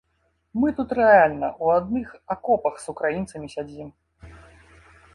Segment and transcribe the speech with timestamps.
[0.63, 2.07] Мы тут рэальна ў адных
[2.37, 3.89] акопах з украінцамі сядзім.